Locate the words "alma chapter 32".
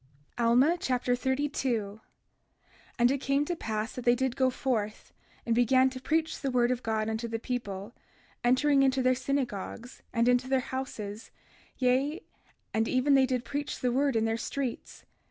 0.39-2.01